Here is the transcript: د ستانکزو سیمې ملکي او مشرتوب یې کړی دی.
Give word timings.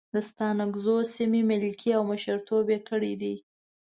د 0.13 0.15
ستانکزو 0.29 0.95
سیمې 1.15 1.41
ملکي 1.51 1.89
او 1.97 2.03
مشرتوب 2.11 2.65
یې 2.73 2.79
کړی 2.89 3.13
دی. 3.21 3.35